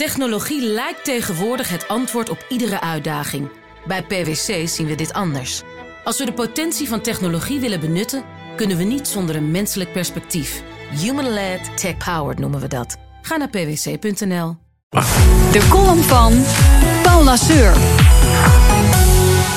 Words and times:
Technologie 0.00 0.62
lijkt 0.62 1.04
tegenwoordig 1.04 1.68
het 1.68 1.88
antwoord 1.88 2.28
op 2.28 2.44
iedere 2.48 2.80
uitdaging. 2.80 3.48
Bij 3.86 4.02
PwC 4.02 4.68
zien 4.68 4.86
we 4.86 4.94
dit 4.94 5.12
anders. 5.12 5.62
Als 6.04 6.18
we 6.18 6.24
de 6.24 6.32
potentie 6.32 6.88
van 6.88 7.00
technologie 7.00 7.60
willen 7.60 7.80
benutten, 7.80 8.24
kunnen 8.56 8.76
we 8.76 8.84
niet 8.84 9.08
zonder 9.08 9.36
een 9.36 9.50
menselijk 9.50 9.92
perspectief. 9.92 10.62
Human-led, 10.90 11.76
tech-powered 11.76 12.38
noemen 12.38 12.60
we 12.60 12.68
dat. 12.68 12.96
Ga 13.22 13.36
naar 13.36 13.48
pwc.nl. 13.48 14.56
De 15.52 15.66
column 15.68 16.02
van 16.02 16.32
Paul 17.02 17.24
Lasseur. 17.24 17.72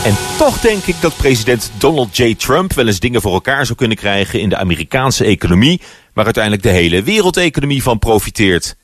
En 0.05 0.16
toch 0.38 0.60
denk 0.60 0.84
ik 0.84 1.02
dat 1.02 1.18
president 1.18 1.71
Donald 1.78 2.18
J. 2.18 2.36
Trump 2.36 2.73
wel 2.73 2.88
eens 2.88 3.00
dingen 3.00 3.21
voor 3.21 3.34
elkaar 3.34 3.66
zou 3.66 3.78
kunnen 3.78 3.98
krijgen 3.98 4.39
in 4.39 4.50
de 4.50 4.57
Amerikaanse 4.57 5.25
economie, 5.25 5.82
waar 6.14 6.25
uiteindelijk 6.25 6.64
de 6.64 6.70
hele 6.70 7.04
wereldeconomie 7.04 7.84
van 7.84 8.00
profiteert. 8.00 8.75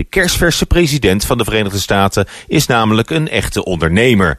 De 0.00 0.06
kerstverse 0.06 0.66
president 0.66 1.24
van 1.24 1.38
de 1.38 1.44
Verenigde 1.44 1.78
Staten 1.78 2.26
is 2.46 2.66
namelijk 2.66 3.10
een 3.10 3.28
echte 3.28 3.64
ondernemer. 3.64 4.38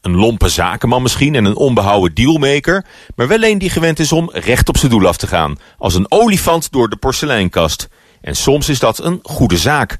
Een 0.00 0.16
lompe 0.16 0.48
zakenman 0.48 1.02
misschien 1.02 1.34
en 1.34 1.44
een 1.44 1.56
onbehouden 1.56 2.14
dealmaker, 2.14 2.86
maar 3.16 3.28
wel 3.28 3.42
een 3.42 3.58
die 3.58 3.70
gewend 3.70 3.98
is 3.98 4.12
om 4.12 4.30
recht 4.32 4.68
op 4.68 4.76
zijn 4.76 4.90
doel 4.90 5.06
af 5.06 5.16
te 5.16 5.26
gaan, 5.26 5.58
als 5.78 5.94
een 5.94 6.10
olifant 6.10 6.72
door 6.72 6.88
de 6.88 6.96
porseleinkast. 6.96 7.88
En 8.20 8.36
soms 8.36 8.68
is 8.68 8.78
dat 8.78 8.98
een 8.98 9.18
goede 9.22 9.56
zaak. 9.56 9.98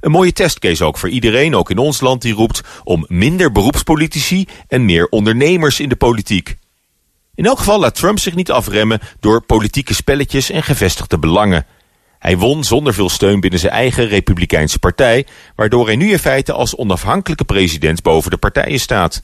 Een 0.00 0.10
mooie 0.10 0.32
testcase 0.32 0.84
ook 0.84 0.98
voor 0.98 1.08
iedereen, 1.08 1.54
ook 1.54 1.70
in 1.70 1.78
ons 1.78 2.00
land, 2.00 2.22
die 2.22 2.34
roept 2.34 2.60
om 2.84 3.04
minder 3.08 3.52
beroepspolitici 3.52 4.46
en 4.68 4.84
meer 4.84 5.06
ondernemers 5.08 5.80
in 5.80 5.88
de 5.88 5.96
politiek. 5.96 6.56
In 7.34 7.46
elk 7.46 7.58
geval 7.58 7.80
laat 7.80 7.94
Trump 7.94 8.18
zich 8.18 8.34
niet 8.34 8.50
afremmen 8.50 9.00
door 9.20 9.42
politieke 9.42 9.94
spelletjes 9.94 10.50
en 10.50 10.62
gevestigde 10.62 11.18
belangen. 11.18 11.66
Hij 12.20 12.38
won 12.38 12.64
zonder 12.64 12.94
veel 12.94 13.08
steun 13.08 13.40
binnen 13.40 13.60
zijn 13.60 13.72
eigen 13.72 14.06
Republikeinse 14.06 14.78
partij, 14.78 15.26
waardoor 15.54 15.86
hij 15.86 15.96
nu 15.96 16.10
in 16.10 16.18
feite 16.18 16.52
als 16.52 16.76
onafhankelijke 16.76 17.44
president 17.44 18.02
boven 18.02 18.30
de 18.30 18.36
partijen 18.36 18.80
staat. 18.80 19.22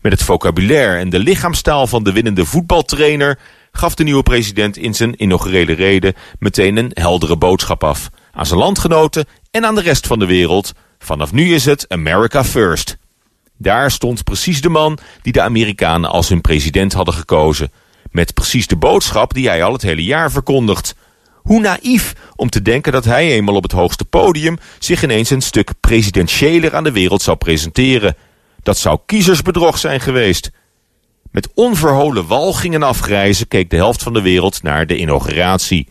Met 0.00 0.12
het 0.12 0.22
vocabulaire 0.22 0.98
en 0.98 1.10
de 1.10 1.18
lichaamstaal 1.18 1.86
van 1.86 2.04
de 2.04 2.12
winnende 2.12 2.44
voetbaltrainer 2.44 3.38
gaf 3.72 3.94
de 3.94 4.04
nieuwe 4.04 4.22
president 4.22 4.76
in 4.76 4.94
zijn 4.94 5.22
inaugurele 5.22 5.72
reden 5.72 6.14
meteen 6.38 6.76
een 6.76 6.90
heldere 6.94 7.36
boodschap 7.36 7.84
af. 7.84 8.10
Aan 8.32 8.46
zijn 8.46 8.58
landgenoten 8.58 9.26
en 9.50 9.64
aan 9.64 9.74
de 9.74 9.80
rest 9.80 10.06
van 10.06 10.18
de 10.18 10.26
wereld. 10.26 10.72
Vanaf 10.98 11.32
nu 11.32 11.54
is 11.54 11.64
het 11.64 11.88
America 11.88 12.44
First. 12.44 12.96
Daar 13.58 13.90
stond 13.90 14.24
precies 14.24 14.60
de 14.60 14.68
man 14.68 14.98
die 15.22 15.32
de 15.32 15.42
Amerikanen 15.42 16.10
als 16.10 16.28
hun 16.28 16.40
president 16.40 16.92
hadden 16.92 17.14
gekozen. 17.14 17.72
Met 18.10 18.34
precies 18.34 18.66
de 18.66 18.76
boodschap 18.76 19.34
die 19.34 19.48
hij 19.48 19.62
al 19.62 19.72
het 19.72 19.82
hele 19.82 20.04
jaar 20.04 20.30
verkondigt. 20.30 20.94
Hoe 21.46 21.60
naïef 21.60 22.14
om 22.36 22.50
te 22.50 22.62
denken 22.62 22.92
dat 22.92 23.04
hij 23.04 23.30
eenmaal 23.30 23.54
op 23.54 23.62
het 23.62 23.72
hoogste 23.72 24.04
podium 24.04 24.58
zich 24.78 25.02
ineens 25.02 25.30
een 25.30 25.40
stuk 25.40 25.70
presidentiëler 25.80 26.74
aan 26.74 26.84
de 26.84 26.92
wereld 26.92 27.22
zou 27.22 27.36
presenteren. 27.36 28.16
Dat 28.62 28.78
zou 28.78 28.98
kiezersbedrog 29.06 29.78
zijn 29.78 30.00
geweest. 30.00 30.50
Met 31.30 31.48
onverholen 31.54 32.26
walging 32.26 32.74
en 32.74 32.82
afgrijzen 32.82 33.48
keek 33.48 33.70
de 33.70 33.76
helft 33.76 34.02
van 34.02 34.12
de 34.12 34.22
wereld 34.22 34.62
naar 34.62 34.86
de 34.86 34.96
inauguratie. 34.96 35.88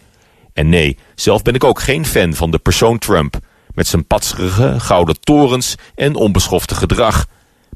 En 0.53 0.69
nee, 0.69 0.97
zelf 1.15 1.41
ben 1.41 1.53
ik 1.53 1.63
ook 1.63 1.79
geen 1.79 2.05
fan 2.05 2.33
van 2.33 2.51
de 2.51 2.59
persoon 2.59 2.97
Trump. 2.97 3.39
Met 3.73 3.87
zijn 3.87 4.07
patserige, 4.07 4.79
gouden 4.79 5.19
torens 5.19 5.75
en 5.95 6.15
onbeschofte 6.15 6.75
gedrag. 6.75 7.25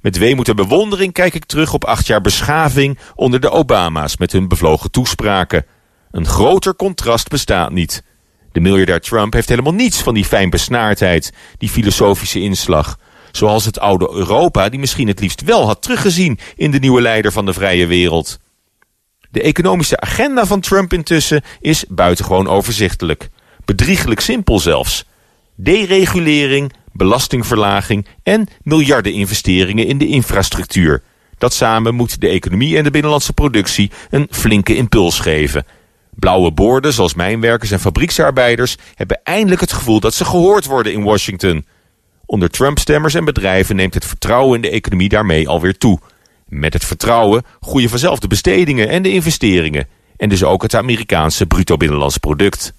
Met 0.01 0.17
weemoed 0.17 0.49
en 0.49 0.55
bewondering 0.55 1.13
kijk 1.13 1.33
ik 1.33 1.45
terug 1.45 1.73
op 1.73 1.85
acht 1.85 2.07
jaar 2.07 2.21
beschaving 2.21 2.99
onder 3.15 3.39
de 3.39 3.49
Obama's 3.49 4.17
met 4.17 4.31
hun 4.31 4.47
bevlogen 4.47 4.91
toespraken. 4.91 5.65
Een 6.11 6.25
groter 6.25 6.75
contrast 6.75 7.27
bestaat 7.27 7.71
niet. 7.71 8.03
De 8.51 8.59
miljardair 8.59 9.01
Trump 9.01 9.33
heeft 9.33 9.49
helemaal 9.49 9.73
niets 9.73 10.01
van 10.01 10.13
die 10.13 10.25
fijnbesnaardheid, 10.25 11.33
die 11.57 11.69
filosofische 11.69 12.39
inslag. 12.39 12.97
Zoals 13.31 13.65
het 13.65 13.79
oude 13.79 14.09
Europa, 14.11 14.69
die 14.69 14.79
misschien 14.79 15.07
het 15.07 15.19
liefst 15.19 15.41
wel 15.41 15.65
had 15.65 15.81
teruggezien 15.81 16.39
in 16.55 16.71
de 16.71 16.79
nieuwe 16.79 17.01
leider 17.01 17.31
van 17.31 17.45
de 17.45 17.53
vrije 17.53 17.85
wereld. 17.85 18.39
De 19.31 19.41
economische 19.41 19.99
agenda 19.99 20.45
van 20.45 20.59
Trump 20.59 20.93
intussen 20.93 21.43
is 21.59 21.85
buitengewoon 21.87 22.47
overzichtelijk. 22.47 23.29
Bedriegelijk 23.65 24.19
simpel 24.19 24.59
zelfs. 24.59 25.05
Deregulering, 25.55 26.73
belastingverlaging 26.91 28.07
en 28.23 28.47
miljardeninvesteringen 28.63 29.87
in 29.87 29.97
de 29.97 30.07
infrastructuur. 30.07 31.01
Dat 31.37 31.53
samen 31.53 31.95
moet 31.95 32.21
de 32.21 32.27
economie 32.27 32.77
en 32.77 32.83
de 32.83 32.91
binnenlandse 32.91 33.33
productie 33.33 33.91
een 34.09 34.27
flinke 34.29 34.75
impuls 34.75 35.19
geven. 35.19 35.65
Blauwe 36.19 36.51
borden, 36.51 36.93
zoals 36.93 37.13
mijnwerkers 37.13 37.71
en 37.71 37.79
fabrieksarbeiders, 37.79 38.75
hebben 38.95 39.19
eindelijk 39.23 39.61
het 39.61 39.73
gevoel 39.73 39.99
dat 39.99 40.13
ze 40.13 40.25
gehoord 40.25 40.65
worden 40.65 40.93
in 40.93 41.03
Washington. 41.03 41.65
Onder 42.25 42.49
Trump-stemmers 42.49 43.13
en 43.13 43.25
bedrijven 43.25 43.75
neemt 43.75 43.93
het 43.93 44.05
vertrouwen 44.05 44.55
in 44.55 44.61
de 44.61 44.69
economie 44.69 45.09
daarmee 45.09 45.47
alweer 45.47 45.77
toe. 45.77 45.99
Met 46.47 46.73
het 46.73 46.85
vertrouwen 46.85 47.43
groeien 47.59 47.89
vanzelf 47.89 48.19
de 48.19 48.27
bestedingen 48.27 48.89
en 48.89 49.01
de 49.01 49.11
investeringen. 49.11 49.87
En 50.17 50.29
dus 50.29 50.43
ook 50.43 50.61
het 50.61 50.75
Amerikaanse 50.75 51.45
bruto 51.45 51.77
binnenlands 51.77 52.17
product. 52.17 52.73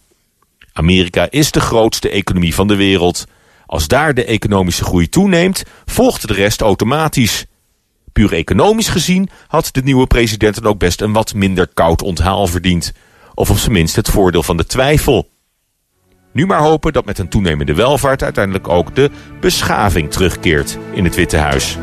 Amerika 0.73 1.27
is 1.31 1.51
de 1.51 1.61
grootste 1.61 2.11
economie 2.11 2.55
van 2.55 2.69
de 2.69 2.77
wereld. 2.77 3.25
Als 3.67 3.89
daar 3.89 4.15
de 4.15 4.25
economische 4.25 4.85
groei 4.85 5.09
toeneemt, 5.09 5.63
volgt 5.85 6.29
de 6.29 6.35
rest 6.35 6.61
automatisch. 6.61 7.47
Puur 8.13 8.33
economisch 8.33 8.89
gezien 8.89 9.29
had 9.47 9.69
de 9.73 9.83
nieuwe 9.83 10.07
president 10.07 10.55
dan 10.55 10.73
ook 10.73 10.79
best 10.79 11.01
een 11.01 11.13
wat 11.13 11.35
minder 11.35 11.69
koud 11.75 12.03
onthaal 12.03 12.47
verdiend. 12.47 12.93
Of 13.35 13.51
op 13.51 13.57
zijn 13.57 13.73
minst 13.73 13.97
het 13.97 14.09
voordeel 14.09 14.43
van 14.43 14.57
de 14.57 14.67
twijfel. 14.67 15.29
Nu 16.33 16.47
maar 16.47 16.61
hopen 16.61 16.93
dat 16.93 17.05
met 17.05 17.19
een 17.19 17.29
toenemende 17.29 17.75
welvaart 17.75 18.23
uiteindelijk 18.23 18.69
ook 18.69 18.95
de 18.95 19.11
beschaving 19.41 20.11
terugkeert 20.11 20.79
in 20.93 21.05
het 21.05 21.15
Witte 21.15 21.37
Huis. 21.37 21.77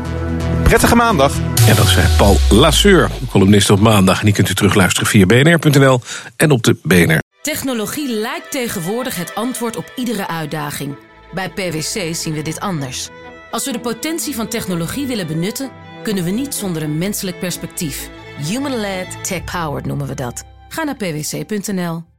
Prettige 0.62 0.96
maandag. 0.96 1.36
En 1.68 1.76
dat 1.76 1.86
zei 1.86 2.06
Paul 2.16 2.36
Lasseur, 2.50 3.10
columnist 3.30 3.70
op 3.70 3.80
maandag. 3.80 4.18
En 4.18 4.24
die 4.24 4.34
kunt 4.34 4.48
u 4.48 4.54
terugluisteren 4.54 5.08
via 5.08 5.26
bnr.nl 5.26 6.00
en 6.36 6.50
op 6.50 6.62
de 6.62 6.76
BNR. 6.82 7.18
Technologie 7.42 8.12
lijkt 8.12 8.50
tegenwoordig 8.50 9.16
het 9.16 9.34
antwoord 9.34 9.76
op 9.76 9.92
iedere 9.96 10.28
uitdaging. 10.28 10.96
Bij 11.34 11.50
PwC 11.50 12.14
zien 12.14 12.32
we 12.34 12.42
dit 12.42 12.60
anders. 12.60 13.08
Als 13.50 13.64
we 13.64 13.72
de 13.72 13.80
potentie 13.80 14.34
van 14.34 14.48
technologie 14.48 15.06
willen 15.06 15.26
benutten, 15.26 15.70
kunnen 16.02 16.24
we 16.24 16.30
niet 16.30 16.54
zonder 16.54 16.82
een 16.82 16.98
menselijk 16.98 17.38
perspectief. 17.38 18.08
Human-led, 18.48 19.24
tech-powered 19.24 19.86
noemen 19.86 20.06
we 20.06 20.14
dat. 20.14 20.44
Ga 20.78 20.84
naar 20.84 20.96
pwc.nl. 20.96 22.17